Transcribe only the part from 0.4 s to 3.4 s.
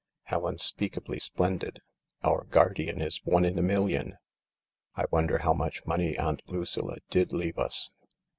unspeakably splendid! Our guardian is